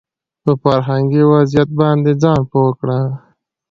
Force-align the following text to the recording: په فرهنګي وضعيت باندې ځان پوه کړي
په 0.43 0.51
فرهنګي 0.61 1.23
وضعيت 1.31 1.69
باندې 1.79 2.11
ځان 2.21 2.39
پوه 2.51 2.71
کړي 2.79 3.01